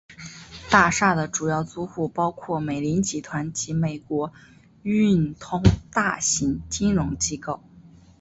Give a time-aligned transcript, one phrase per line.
[0.71, 4.33] 大厦的主要租户包括美林集团及美国
[4.81, 7.61] 运通大型金融机构。